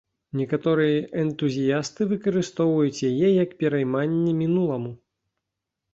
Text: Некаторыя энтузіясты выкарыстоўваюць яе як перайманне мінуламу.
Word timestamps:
Некаторыя 0.39 1.01
энтузіясты 1.23 2.01
выкарыстоўваюць 2.15 3.05
яе 3.11 3.29
як 3.43 3.55
перайманне 3.63 4.37
мінуламу. 4.43 4.91